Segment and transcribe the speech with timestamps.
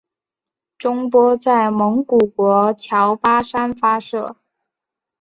[0.79, 4.35] 中波在蒙古国乔巴山发射。